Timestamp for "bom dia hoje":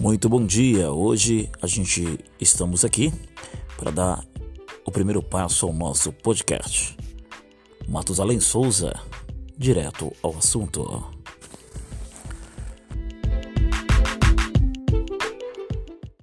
0.30-1.50